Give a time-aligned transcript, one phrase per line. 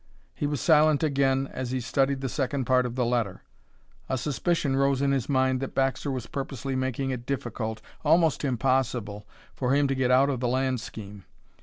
[0.33, 3.43] He was silent again as he studied the second part of the letter.
[4.09, 9.27] A suspicion rose in his mind that Baxter was purposely making it difficult, almost impossible,
[9.53, 11.25] for him to get out of the land scheme.